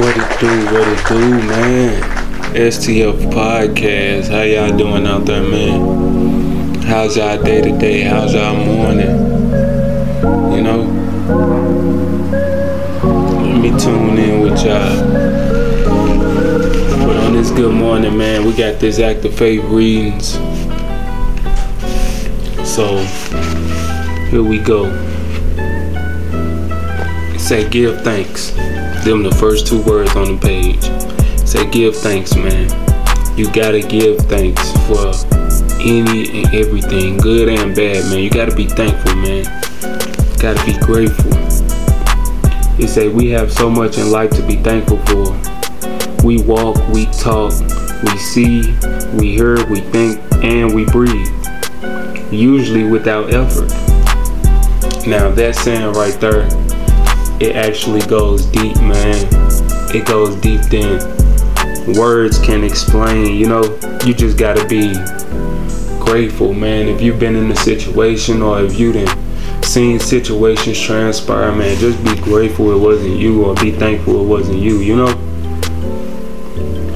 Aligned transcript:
What 0.00 0.16
it 0.16 0.40
do, 0.40 0.64
what 0.72 0.88
it 0.88 1.06
do, 1.08 1.30
man? 1.46 2.02
STF 2.54 3.30
Podcast. 3.34 4.30
How 4.30 4.40
y'all 4.40 4.74
doing 4.74 5.06
out 5.06 5.26
there, 5.26 5.42
man? 5.42 6.74
How's 6.84 7.18
y'all 7.18 7.42
day 7.42 7.60
to 7.60 7.76
day? 7.76 8.00
How's 8.00 8.32
y'all 8.32 8.56
morning? 8.56 9.10
You 10.54 10.62
know? 10.62 10.84
Let 13.42 13.60
me 13.60 13.78
tune 13.78 14.16
in 14.16 14.40
with 14.40 14.64
y'all. 14.64 15.04
But 17.06 17.16
on 17.18 17.34
this 17.34 17.50
good 17.50 17.74
morning, 17.74 18.16
man, 18.16 18.46
we 18.46 18.54
got 18.54 18.80
this 18.80 18.98
act 19.00 19.26
of 19.26 19.34
faith 19.34 19.62
readings. 19.64 20.32
So, 22.66 22.96
here 24.30 24.42
we 24.42 24.60
go. 24.60 24.88
Say 27.36 27.68
give 27.68 28.00
thanks. 28.00 28.54
Them 29.04 29.22
the 29.22 29.34
first 29.40 29.66
two 29.66 29.82
words 29.82 30.14
on 30.14 30.36
the 30.36 30.38
page. 30.38 31.48
Say 31.48 31.68
give 31.70 31.96
thanks, 31.96 32.36
man. 32.36 32.68
You 33.36 33.50
gotta 33.50 33.80
give 33.80 34.18
thanks 34.18 34.70
for 34.86 35.10
any 35.80 36.42
and 36.42 36.54
everything, 36.54 37.16
good 37.16 37.48
and 37.48 37.74
bad, 37.74 38.04
man. 38.10 38.18
You 38.18 38.28
gotta 38.28 38.54
be 38.54 38.66
thankful, 38.66 39.16
man. 39.16 39.44
You 39.46 40.38
Gotta 40.38 40.62
be 40.66 40.78
grateful. 40.84 41.32
It 42.78 42.88
say 42.88 43.08
we 43.08 43.30
have 43.30 43.50
so 43.50 43.70
much 43.70 43.96
in 43.96 44.10
life 44.10 44.30
to 44.32 44.46
be 44.46 44.56
thankful 44.56 44.98
for. 45.06 45.32
We 46.22 46.42
walk, 46.42 46.76
we 46.88 47.06
talk, 47.06 47.52
we 48.02 48.18
see, 48.18 48.76
we 49.14 49.32
hear, 49.34 49.66
we 49.68 49.80
think, 49.80 50.20
and 50.44 50.74
we 50.74 50.84
breathe. 50.84 51.28
Usually 52.30 52.84
without 52.84 53.32
effort. 53.32 53.70
Now 55.06 55.30
that 55.30 55.56
saying 55.56 55.94
right 55.94 56.20
there 56.20 56.69
it 57.40 57.56
actually 57.56 58.02
goes 58.02 58.44
deep, 58.46 58.76
man. 58.76 59.26
It 59.94 60.06
goes 60.06 60.36
deep 60.36 60.60
than 60.62 60.98
words 61.96 62.38
can 62.38 62.62
explain. 62.62 63.34
You 63.34 63.48
know, 63.48 63.62
you 64.04 64.12
just 64.12 64.36
gotta 64.36 64.66
be 64.68 64.92
grateful, 66.04 66.52
man. 66.52 66.88
If 66.88 67.00
you've 67.00 67.18
been 67.18 67.36
in 67.36 67.50
a 67.50 67.56
situation 67.56 68.42
or 68.42 68.60
if 68.60 68.78
you 68.78 68.92
didn't 68.92 69.18
seen 69.64 69.98
situations 69.98 70.78
transpire, 70.78 71.50
man, 71.52 71.78
just 71.78 72.02
be 72.04 72.14
grateful 72.20 72.72
it 72.72 72.78
wasn't 72.78 73.16
you 73.18 73.44
or 73.44 73.54
be 73.54 73.70
thankful 73.70 74.20
it 74.20 74.26
wasn't 74.26 74.58
you, 74.58 74.78
you 74.80 74.96
know? 74.96 75.26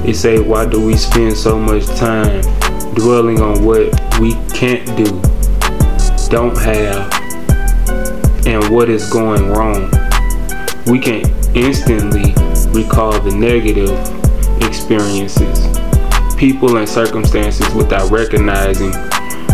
It 0.05 0.13
say, 0.15 0.39
why 0.39 0.65
do 0.67 0.85
we 0.85 0.95
spend 0.95 1.35
so 1.35 1.57
much 1.57 1.85
time 1.97 2.41
dwelling 2.93 3.41
on 3.41 3.63
what 3.63 3.87
we 4.19 4.33
can't 4.53 4.85
do, 4.95 5.05
don't 6.29 6.55
have, 6.57 7.11
and 8.45 8.69
what 8.69 8.89
is 8.89 9.09
going 9.09 9.49
wrong? 9.49 9.89
We 10.87 10.99
can 10.99 11.25
instantly 11.55 12.33
recall 12.69 13.19
the 13.19 13.35
negative 13.35 13.91
experiences, 14.61 15.67
people, 16.37 16.77
and 16.77 16.87
circumstances 16.87 17.67
without 17.73 18.11
recognizing 18.11 18.91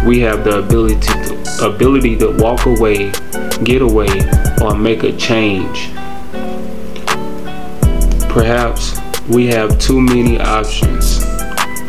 we 0.05 0.19
have 0.19 0.43
the 0.43 0.59
ability 0.59 0.99
to, 0.99 1.65
ability 1.65 2.17
to 2.17 2.35
walk 2.37 2.65
away, 2.65 3.11
get 3.63 3.81
away, 3.81 4.09
or 4.61 4.75
make 4.75 5.03
a 5.03 5.15
change. 5.15 5.91
Perhaps 8.29 8.99
we 9.29 9.47
have 9.47 9.79
too 9.79 10.01
many 10.01 10.39
options 10.39 11.23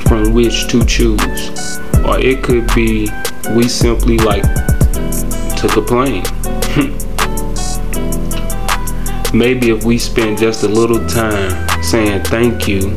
from 0.07 0.33
which 0.33 0.69
to 0.69 0.85
choose, 0.85 1.79
or 2.05 2.21
it 2.21 2.45
could 2.45 2.73
be 2.75 3.09
we 3.57 3.67
simply 3.67 4.19
like 4.19 4.43
to 4.43 5.69
complain. 5.73 6.23
Maybe 9.35 9.71
if 9.71 9.83
we 9.83 9.97
spend 9.97 10.37
just 10.37 10.63
a 10.63 10.69
little 10.69 11.07
time 11.09 11.83
saying 11.83 12.23
thank 12.25 12.69
you 12.69 12.91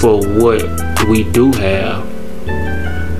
for 0.00 0.26
what 0.40 0.62
we 1.06 1.22
do 1.22 1.52
have, 1.52 2.06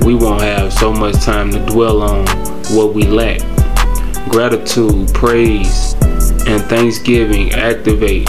we 0.07 0.15
won't 0.15 0.41
have 0.41 0.73
so 0.73 0.91
much 0.91 1.17
time 1.23 1.51
to 1.51 1.59
dwell 1.67 2.01
on 2.01 2.27
what 2.75 2.95
we 2.95 3.03
lack. 3.03 3.41
Gratitude, 4.31 5.13
praise, 5.13 5.93
and 6.47 6.63
thanksgiving 6.63 7.53
activate 7.53 8.25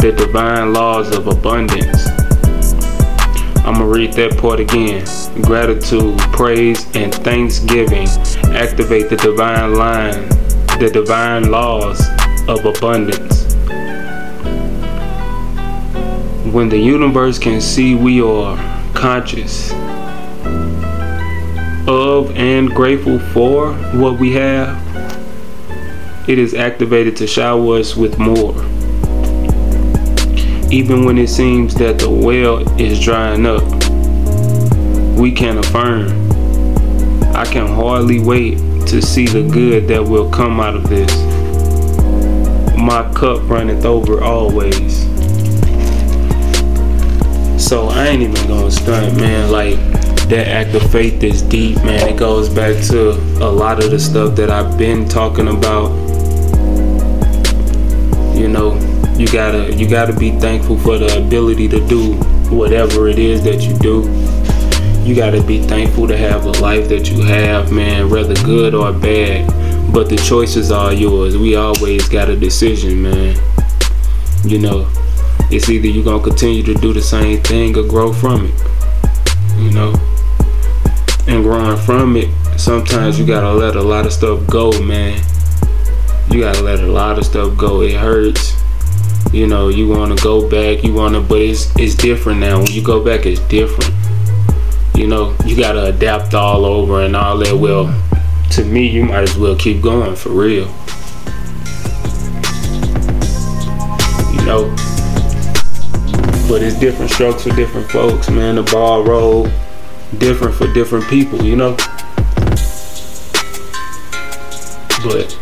the 0.00 0.12
divine 0.16 0.72
laws 0.72 1.16
of 1.16 1.28
abundance. 1.28 2.08
I'm 3.64 3.74
gonna 3.74 3.86
read 3.86 4.12
that 4.14 4.36
part 4.38 4.58
again. 4.58 5.04
Gratitude, 5.40 6.18
praise, 6.32 6.84
and 6.96 7.14
thanksgiving 7.14 8.08
activate 8.56 9.08
the 9.08 9.16
divine 9.22 9.74
line, 9.74 10.28
the 10.80 10.90
divine 10.92 11.48
laws 11.48 12.11
of 12.48 12.64
abundance. 12.64 13.54
When 16.52 16.68
the 16.68 16.78
universe 16.78 17.38
can 17.38 17.60
see 17.60 17.94
we 17.94 18.20
are 18.20 18.56
conscious 18.94 19.72
of 21.86 22.36
and 22.36 22.68
grateful 22.70 23.18
for 23.18 23.74
what 23.94 24.18
we 24.18 24.32
have, 24.32 24.78
it 26.28 26.38
is 26.38 26.54
activated 26.54 27.16
to 27.18 27.26
shower 27.26 27.76
us 27.76 27.96
with 27.96 28.18
more. 28.18 28.54
Even 30.72 31.04
when 31.04 31.18
it 31.18 31.28
seems 31.28 31.74
that 31.76 31.98
the 31.98 32.10
well 32.10 32.58
is 32.80 32.98
drying 32.98 33.46
up, 33.46 33.62
we 35.16 35.30
can 35.30 35.58
affirm, 35.58 36.10
I 37.36 37.44
can 37.44 37.68
hardly 37.68 38.18
wait 38.18 38.58
to 38.88 39.00
see 39.00 39.26
the 39.26 39.48
good 39.48 39.86
that 39.88 40.02
will 40.02 40.30
come 40.30 40.58
out 40.58 40.74
of 40.74 40.88
this 40.88 41.31
my 42.92 43.10
cup 43.14 43.48
runneth 43.48 43.86
over 43.86 44.22
always. 44.22 45.04
So 47.56 47.88
I 47.88 48.08
ain't 48.08 48.20
even 48.20 48.46
gonna 48.46 48.70
stunt, 48.70 49.16
man. 49.16 49.50
Like 49.50 49.76
that 50.28 50.46
act 50.46 50.74
of 50.74 50.92
faith 50.92 51.22
is 51.22 51.40
deep, 51.40 51.76
man. 51.76 52.06
It 52.06 52.18
goes 52.18 52.50
back 52.50 52.84
to 52.88 53.12
a 53.42 53.48
lot 53.48 53.82
of 53.82 53.90
the 53.90 53.98
stuff 53.98 54.36
that 54.36 54.50
I've 54.50 54.76
been 54.76 55.08
talking 55.08 55.48
about. 55.48 55.88
You 58.36 58.48
know, 58.48 58.74
you 59.16 59.26
gotta 59.26 59.74
you 59.74 59.88
gotta 59.88 60.12
be 60.14 60.32
thankful 60.32 60.76
for 60.76 60.98
the 60.98 61.16
ability 61.16 61.68
to 61.68 61.88
do 61.88 62.12
whatever 62.54 63.08
it 63.08 63.18
is 63.18 63.42
that 63.44 63.62
you 63.62 63.74
do. 63.78 64.02
You 65.02 65.16
gotta 65.16 65.42
be 65.42 65.62
thankful 65.62 66.08
to 66.08 66.16
have 66.18 66.44
the 66.44 66.60
life 66.60 66.90
that 66.90 67.10
you 67.10 67.22
have, 67.22 67.72
man, 67.72 68.10
whether 68.10 68.34
good 68.44 68.74
or 68.74 68.92
bad 68.92 69.61
but 69.92 70.08
the 70.08 70.16
choices 70.16 70.72
are 70.72 70.92
yours. 70.92 71.36
We 71.36 71.54
always 71.54 72.08
got 72.08 72.30
a 72.30 72.36
decision, 72.36 73.02
man. 73.02 73.36
You 74.42 74.58
know, 74.58 74.88
it's 75.50 75.68
either 75.68 75.86
you're 75.86 76.04
gonna 76.04 76.22
continue 76.22 76.62
to 76.62 76.74
do 76.74 76.92
the 76.94 77.02
same 77.02 77.42
thing 77.42 77.76
or 77.76 77.86
grow 77.86 78.12
from 78.12 78.46
it. 78.46 78.54
You 79.58 79.70
know, 79.70 79.94
and 81.28 81.44
growing 81.44 81.76
from 81.76 82.16
it, 82.16 82.30
sometimes 82.58 83.18
you 83.18 83.26
gotta 83.26 83.52
let 83.52 83.76
a 83.76 83.82
lot 83.82 84.06
of 84.06 84.12
stuff 84.12 84.46
go, 84.46 84.72
man. 84.82 85.20
You 86.30 86.40
gotta 86.40 86.62
let 86.62 86.80
a 86.80 86.86
lot 86.86 87.18
of 87.18 87.26
stuff 87.26 87.56
go. 87.58 87.82
It 87.82 87.94
hurts. 87.94 88.54
You 89.30 89.46
know, 89.46 89.68
you 89.68 89.88
wanna 89.88 90.16
go 90.16 90.48
back, 90.48 90.84
you 90.84 90.94
wanna, 90.94 91.20
but 91.20 91.38
it's 91.38 91.70
it's 91.76 91.94
different 91.94 92.40
now. 92.40 92.58
When 92.58 92.70
you 92.70 92.82
go 92.82 93.04
back, 93.04 93.26
it's 93.26 93.40
different. 93.40 93.92
You 94.94 95.06
know, 95.06 95.36
you 95.44 95.54
gotta 95.54 95.84
adapt 95.84 96.32
all 96.32 96.64
over 96.64 97.02
and 97.02 97.14
all 97.14 97.36
that. 97.38 97.54
Well, 97.54 97.94
to 98.52 98.64
me, 98.66 98.86
you 98.86 99.02
might 99.02 99.22
as 99.22 99.34
well 99.38 99.56
keep 99.56 99.80
going 99.80 100.14
for 100.14 100.28
real. 100.28 100.66
You 104.30 104.44
know? 104.44 104.68
But 106.48 106.62
it's 106.62 106.78
different 106.78 107.10
strokes 107.10 107.44
for 107.44 107.56
different 107.56 107.90
folks, 107.90 108.28
man. 108.28 108.56
The 108.56 108.62
ball 108.64 109.04
roll 109.04 109.48
different 110.18 110.54
for 110.54 110.70
different 110.74 111.08
people, 111.08 111.42
you 111.42 111.56
know? 111.56 111.74
But, 115.02 115.34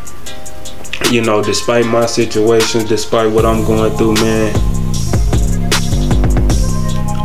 you 1.11 1.23
know, 1.23 1.43
despite 1.43 1.87
my 1.87 2.07
situation, 2.07 2.87
despite 2.87 3.33
what 3.33 3.45
I'm 3.45 3.65
going 3.65 3.93
through, 3.97 4.15
man, 4.15 4.55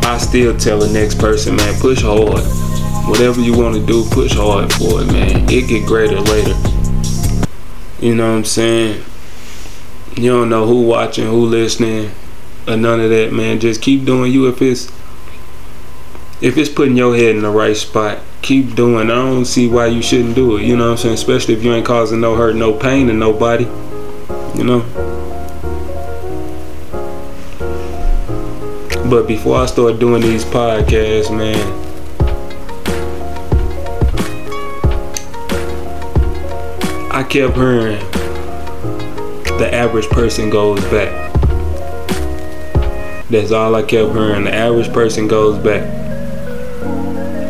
I 0.04 0.18
still 0.18 0.58
tell 0.58 0.80
the 0.80 0.90
next 0.92 1.20
person, 1.20 1.56
man, 1.56 1.80
push 1.80 2.02
hard 2.02 2.65
whatever 3.08 3.42
you 3.42 3.58
want 3.58 3.76
to 3.76 3.86
do, 3.86 4.04
push 4.12 4.34
hard 4.34 4.72
for 4.74 5.02
it, 5.02 5.06
man. 5.08 5.50
It 5.50 5.68
get 5.68 5.86
greater 5.86 6.20
later. 6.20 6.56
You 8.00 8.16
know 8.16 8.32
what 8.32 8.38
I'm 8.38 8.46
saying? 8.46 9.04
You 10.16 10.32
don't 10.32 10.50
know 10.50 10.66
who 10.66 10.84
watching, 10.84 11.26
who 11.26 11.46
listening, 11.46 12.12
or 12.68 12.78
none 12.78 13.00
of 13.00 13.10
that, 13.10 13.34
man. 13.34 13.60
Just 13.60 13.82
keep 13.82 14.06
doing 14.06 14.32
you 14.32 14.48
if 14.48 14.62
it's 14.62 14.92
if 16.42 16.58
it's 16.58 16.70
putting 16.70 16.98
your 16.98 17.16
head 17.16 17.36
in 17.36 17.42
the 17.42 17.50
right 17.50 17.76
spot. 17.76 18.20
Keep 18.42 18.76
doing. 18.76 19.10
I 19.10 19.16
don't 19.16 19.46
see 19.46 19.68
why 19.68 19.88
you 19.88 20.02
shouldn't 20.02 20.36
do 20.36 20.58
it. 20.58 20.64
You 20.64 20.78
know 20.78 20.86
what 20.86 20.92
I'm 20.92 20.98
saying? 20.98 21.14
Especially 21.16 21.54
if 21.54 21.64
you 21.64 21.74
ain't 21.74 21.86
causing 21.86 22.22
no 22.22 22.36
hurt, 22.36 22.56
no 22.56 22.74
pain 22.74 23.08
to 23.08 23.14
nobody. 23.14 23.66
You 24.56 24.64
know. 24.64 25.16
But 29.10 29.28
before 29.28 29.58
I 29.58 29.66
start 29.66 30.00
doing 30.00 30.22
these 30.22 30.44
podcasts, 30.46 31.36
man, 31.36 31.95
I 37.16 37.24
kept 37.24 37.56
hearing 37.56 37.98
the 39.58 39.70
average 39.72 40.10
person 40.10 40.50
goes 40.50 40.82
back. 40.92 41.32
That's 43.30 43.54
all 43.54 43.74
I 43.74 43.84
kept 43.84 44.12
hearing. 44.12 44.44
The 44.44 44.54
average 44.54 44.92
person 44.92 45.30
goes 45.30 45.58
back. 45.64 45.84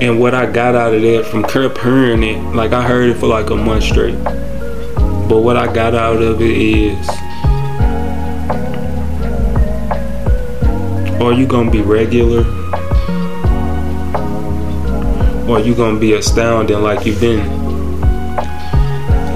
And 0.03 0.19
what 0.19 0.35
I 0.35 0.45
got 0.45 0.75
out 0.75 0.93
of 0.93 1.01
that 1.01 1.25
from 1.25 1.41
kept 1.41 1.79
hearing 1.79 2.21
it, 2.21 2.37
like 2.53 2.73
I 2.73 2.87
heard 2.87 3.09
it 3.09 3.17
for 3.17 3.25
like 3.25 3.49
a 3.49 3.55
month 3.55 3.85
straight. 3.85 4.23
But 5.27 5.41
what 5.41 5.57
I 5.57 5.73
got 5.73 5.95
out 5.95 6.21
of 6.21 6.43
it 6.43 6.57
is 6.57 7.09
are 11.19 11.33
you 11.33 11.47
gonna 11.47 11.71
be 11.71 11.81
regular? 11.81 12.41
Or 15.49 15.57
are 15.57 15.61
you 15.61 15.73
gonna 15.73 15.99
be 15.99 16.13
astounding 16.13 16.83
like 16.83 17.07
you've 17.07 17.19
been? 17.19 17.74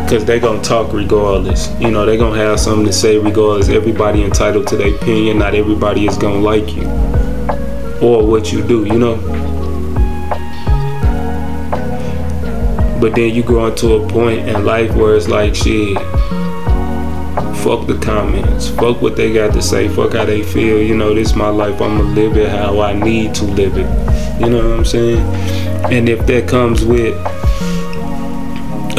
Cause 0.09 0.25
they're 0.25 0.39
gonna 0.39 0.59
talk 0.63 0.91
regardless. 0.91 1.69
You 1.79 1.91
know, 1.91 2.03
they're 2.03 2.17
gonna 2.17 2.35
have 2.39 2.59
something 2.59 2.87
to 2.87 2.91
say 2.91 3.19
regardless. 3.19 3.69
Everybody 3.69 4.23
entitled 4.23 4.65
to 4.69 4.75
their 4.75 4.95
opinion. 4.95 5.37
Not 5.37 5.53
everybody 5.53 6.07
is 6.07 6.17
gonna 6.17 6.39
like 6.39 6.75
you. 6.75 6.85
Or 8.01 8.25
what 8.25 8.51
you 8.51 8.63
do, 8.63 8.85
you 8.85 8.97
know? 8.97 9.17
But 12.99 13.13
then 13.13 13.35
you 13.35 13.43
grow 13.43 13.67
into 13.67 13.97
a 13.97 14.09
point 14.09 14.49
in 14.49 14.65
life 14.65 14.95
where 14.95 15.15
it's 15.15 15.27
like 15.27 15.53
shit. 15.53 15.95
Fuck 17.57 17.85
the 17.85 17.99
comments. 18.01 18.67
Fuck 18.67 19.03
what 19.03 19.15
they 19.15 19.31
got 19.31 19.53
to 19.53 19.61
say. 19.61 19.89
Fuck 19.89 20.13
how 20.13 20.25
they 20.25 20.41
feel. 20.41 20.81
You 20.81 20.97
know, 20.97 21.13
this 21.13 21.29
is 21.29 21.35
my 21.35 21.49
life. 21.49 21.79
I'ma 21.79 22.01
live 22.01 22.35
it 22.35 22.49
how 22.49 22.79
I 22.79 22.93
need 22.93 23.35
to 23.35 23.45
live 23.45 23.77
it. 23.77 24.41
You 24.41 24.49
know 24.49 24.69
what 24.69 24.79
I'm 24.79 24.85
saying? 24.85 25.19
And 25.93 26.09
if 26.09 26.25
that 26.25 26.47
comes 26.47 26.83
with 26.83 27.15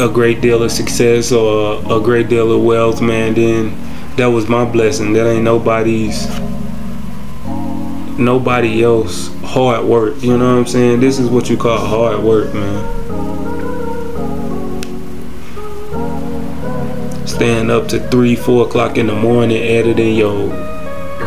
a 0.01 0.09
great 0.09 0.41
deal 0.41 0.63
of 0.63 0.71
success 0.71 1.31
or 1.31 1.79
a 1.91 2.01
great 2.01 2.27
deal 2.27 2.51
of 2.51 2.63
wealth, 2.63 3.01
man, 3.01 3.35
then 3.35 4.15
that 4.15 4.25
was 4.25 4.49
my 4.49 4.65
blessing. 4.65 5.13
That 5.13 5.27
ain't 5.27 5.43
nobody's 5.43 6.27
nobody 8.17 8.83
else 8.83 9.27
hard 9.43 9.85
work. 9.85 10.21
You 10.23 10.37
know 10.39 10.55
what 10.55 10.59
I'm 10.61 10.65
saying? 10.67 11.01
This 11.01 11.19
is 11.19 11.29
what 11.29 11.49
you 11.49 11.57
call 11.57 11.77
hard 11.77 12.23
work, 12.23 12.51
man. 12.51 12.97
Staying 17.27 17.69
up 17.69 17.87
to 17.89 17.99
three, 18.09 18.35
four 18.35 18.67
o'clock 18.67 18.97
in 18.97 19.05
the 19.05 19.15
morning 19.15 19.61
editing 19.61 20.15
your 20.15 20.49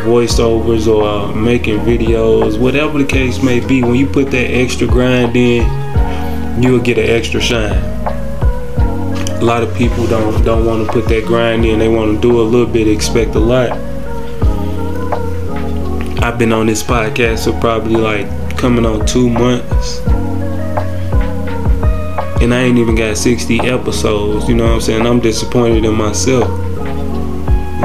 voiceovers 0.05 0.87
or 0.93 1.05
uh, 1.05 1.33
making 1.33 1.79
videos, 1.81 2.59
whatever 2.59 2.99
the 2.99 3.07
case 3.07 3.41
may 3.43 3.65
be, 3.65 3.83
when 3.83 3.95
you 3.95 4.07
put 4.07 4.33
that 4.33 4.51
extra 4.51 4.87
grind 4.87 5.37
in, 5.37 6.63
you'll 6.63 6.81
get 6.81 6.99
an 6.99 7.09
extra 7.09 7.41
shine. 7.41 7.94
A 9.45 9.53
lot 9.55 9.63
of 9.63 9.75
people 9.77 10.07
don't 10.07 10.43
don't 10.43 10.65
want 10.65 10.87
to 10.87 10.91
put 10.91 11.07
that 11.09 11.27
grind 11.27 11.67
in. 11.67 11.79
They 11.79 11.87
want 11.91 12.15
to 12.15 12.19
do 12.19 12.41
a 12.41 12.43
little 12.43 12.67
bit, 12.67 12.89
expect 12.89 13.35
a 13.35 13.39
lot. 13.39 13.73
I've 16.23 16.39
been 16.39 16.51
on 16.51 16.65
this 16.65 16.83
podcast 16.83 17.45
for 17.45 17.61
probably 17.61 17.97
like 17.97 18.57
coming 18.57 18.87
on 18.87 19.05
two 19.05 19.29
months. 19.29 20.01
And 22.41 22.55
I 22.55 22.63
ain't 22.63 22.79
even 22.79 22.95
got 22.95 23.19
60 23.19 23.61
episodes, 23.61 24.49
you 24.49 24.55
know 24.55 24.65
what 24.65 24.73
I'm 24.77 24.81
saying? 24.81 25.07
I'm 25.07 25.21
disappointed 25.21 25.85
in 25.85 25.95
myself. 25.95 26.49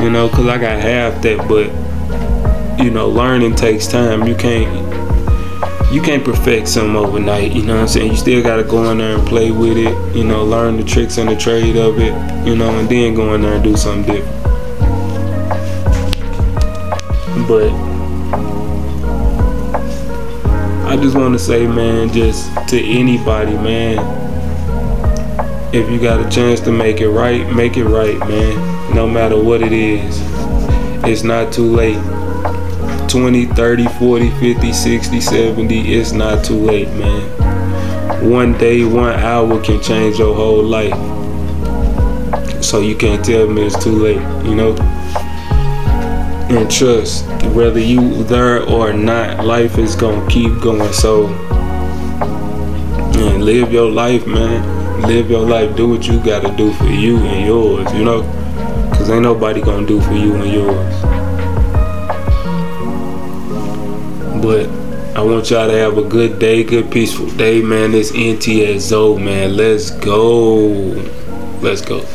You 0.02 0.10
know, 0.10 0.30
cause 0.30 0.48
I 0.48 0.58
got 0.58 0.80
half 0.80 1.22
that, 1.24 1.46
but 1.50 2.82
you 2.82 2.90
know, 2.90 3.10
learning 3.10 3.56
takes 3.56 3.86
time. 3.86 4.26
You 4.26 4.36
can't 4.36 4.79
you 5.92 6.02
can't 6.02 6.24
perfect 6.24 6.68
something 6.68 6.96
overnight, 6.96 7.52
you 7.52 7.64
know 7.64 7.76
what 7.76 7.82
I'm 7.82 7.88
saying? 7.88 8.12
You 8.12 8.18
still 8.18 8.44
gotta 8.44 8.64
go 8.64 8.92
in 8.92 9.00
there 9.00 9.18
and 9.18 9.28
play 9.28 9.50
with 9.50 9.78
it, 9.78 10.16
you 10.16 10.24
know, 10.24 10.44
learn 10.44 10.78
the 10.78 10.84
tricks 10.84 11.18
and 11.18 11.30
the 11.30 11.36
trade 11.36 11.78
of 11.78 11.98
it, 12.00 12.14
you 12.46 12.56
know, 12.56 12.70
and 12.78 12.88
then 12.88 13.16
go 13.16 13.34
in 13.34 13.42
there 13.42 13.56
and 13.56 13.64
do 13.64 13.76
something 13.76 14.14
different. 14.14 14.44
But 17.48 17.72
I 20.88 20.96
just 21.02 21.16
wanna 21.16 21.40
say, 21.40 21.66
man, 21.66 22.14
just 22.14 22.52
to 22.70 22.80
anybody, 22.80 23.54
man, 23.54 23.98
if 25.74 25.90
you 25.90 26.00
got 26.00 26.24
a 26.24 26.30
chance 26.30 26.60
to 26.62 26.72
make 26.72 27.02
it 27.02 27.10
right, 27.10 27.48
make 27.56 27.78
it 27.78 27.86
right, 27.86 28.18
man. 28.20 28.96
No 28.96 29.08
matter 29.08 29.42
what 29.42 29.62
it 29.62 29.72
is. 29.72 30.20
It's 31.04 31.24
not 31.24 31.54
too 31.54 31.66
late. 31.66 32.19
20, 33.10 33.46
30, 33.48 33.88
40, 33.88 34.30
50, 34.40 34.74
60, 34.74 35.22
70, 35.22 35.94
it's 35.94 36.12
not 36.12 36.46
too 36.46 36.56
late, 36.56 36.88
man. 36.90 38.30
One 38.30 38.58
day, 38.58 38.86
one 38.86 39.20
hour 39.20 39.60
can 39.62 39.82
change 39.82 40.20
your 40.20 40.36
whole 40.36 40.64
life. 40.64 40.94
So 42.64 42.82
you 42.82 42.96
can't 42.96 43.24
tell 43.26 43.48
me 43.48 43.64
it's 43.64 43.84
too 43.84 43.98
late, 43.98 44.22
you 44.46 44.56
know? 44.56 44.76
And 46.50 46.70
trust, 46.70 47.26
whether 47.54 47.80
you 47.80 48.24
there 48.26 48.64
or 48.64 48.94
not, 48.94 49.46
life 49.46 49.78
is 49.78 49.96
gonna 49.96 50.28
keep 50.30 50.62
going. 50.62 50.94
So, 50.94 51.28
man, 53.18 53.42
live 53.42 53.74
your 53.74 53.90
life, 53.90 54.26
man 54.28 54.80
live 55.08 55.30
your 55.32 55.46
life, 55.46 55.76
do 55.76 55.90
what 55.90 56.06
you 56.08 56.20
gotta 56.24 56.56
do 56.56 56.74
for 56.74 56.86
you 56.86 57.18
and 57.18 57.46
yours, 57.46 57.92
you 57.94 58.04
know? 58.04 58.22
Cause 58.94 59.10
ain't 59.10 59.24
nobody 59.24 59.62
gonna 59.62 59.88
do 59.88 60.02
for 60.02 60.14
you 60.14 60.36
and 60.36 60.54
yours. 60.54 61.09
But 64.42 64.70
I 65.18 65.22
want 65.22 65.50
y'all 65.50 65.68
to 65.68 65.78
have 65.78 65.98
a 65.98 66.04
good 66.04 66.40
day, 66.40 66.64
good 66.64 66.90
peaceful 66.92 67.30
day, 67.32 67.62
man. 67.62 67.92
This 67.92 68.12
NTSO, 68.12 69.22
man. 69.22 69.58
Let's 69.58 69.92
go. 69.92 70.68
Let's 71.62 71.82
go. 71.82 72.06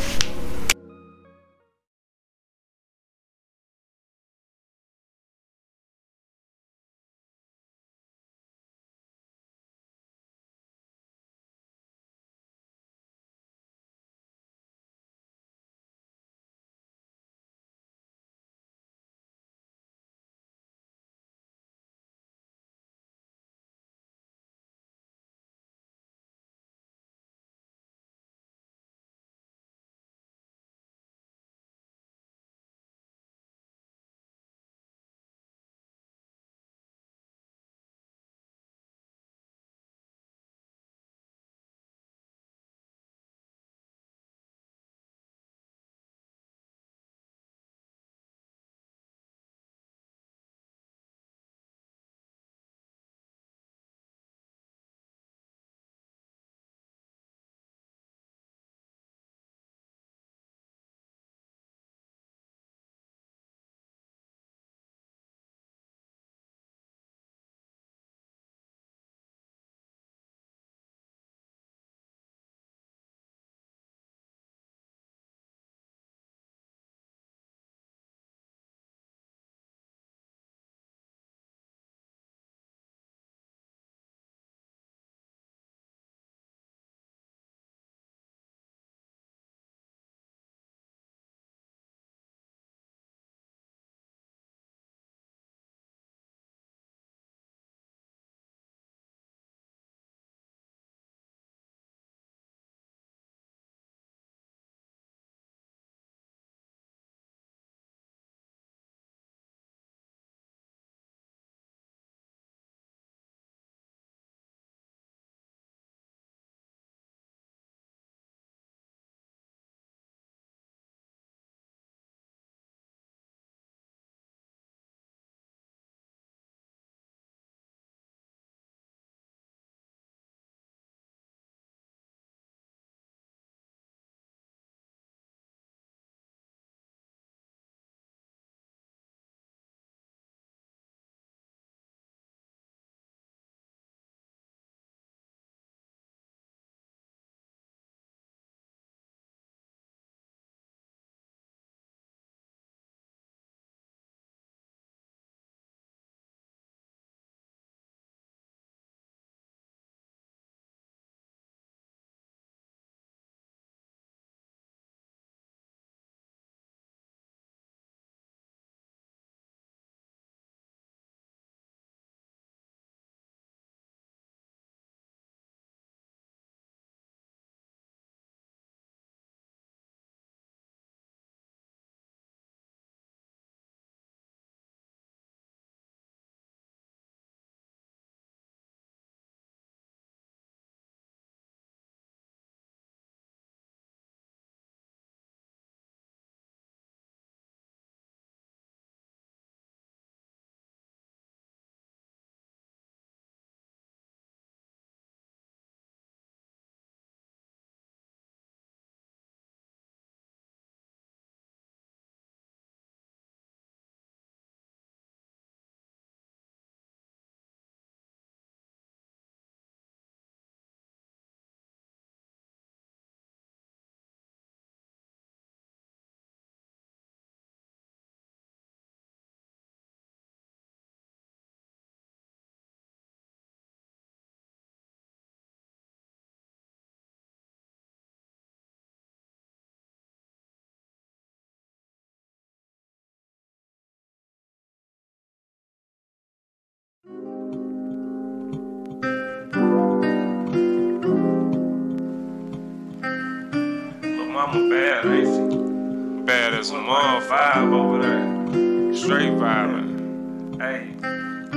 bad 256.25 256.55
as 256.55 256.71
a 256.71 256.73
mom 256.73 257.21
vibe 257.21 257.73
over 257.73 258.01
there. 258.01 258.95
Straight 258.95 259.31
vibing. 259.33 260.59
Hey, 260.59 260.89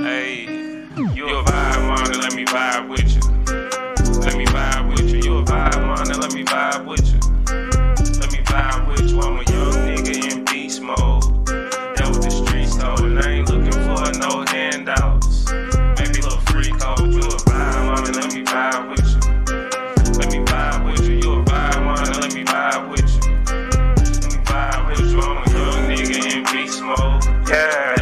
hey, 0.03 0.43
you 1.15 1.27
a 1.27 1.43
vibe 1.43 1.87
monitor, 1.87 2.19
let 2.19 2.35
me 2.35 2.45
vibe 2.45 2.87
with 2.87 3.15
you. 3.15 3.18
Yeah. 27.49 27.98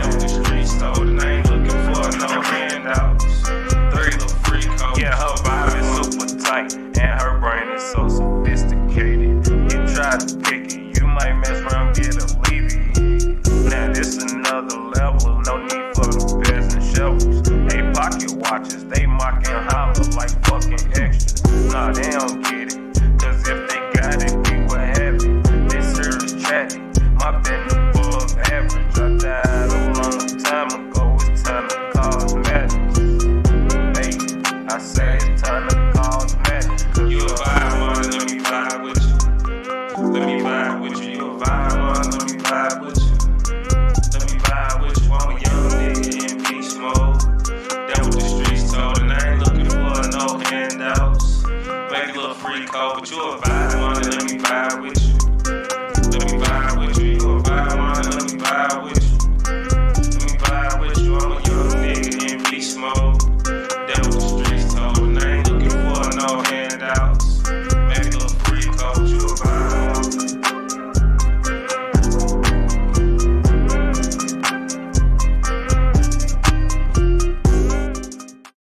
memory 52.57 52.67
code, 52.67 52.99
but 52.99 53.11
you 53.11 53.21
a 53.21 53.37
vibe 53.37 53.81
one 53.81 54.01
let 54.01 54.23
me 54.23 54.37
vibe 54.39 54.81
with 54.81 55.01
you. 55.03 55.13
Let 56.11 56.31
me 56.31 56.37
vibe 56.39 56.87
with 56.87 56.96
you. 56.96 56.96